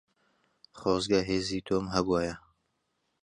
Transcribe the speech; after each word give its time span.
خۆزگە 0.79 1.19
هێزی 1.29 1.59
تۆم 1.67 1.85
هەبوایە. 1.95 2.35